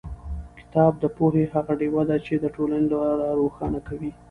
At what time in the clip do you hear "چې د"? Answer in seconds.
2.25-2.45